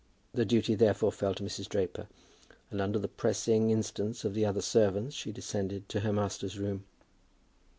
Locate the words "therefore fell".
0.73-1.35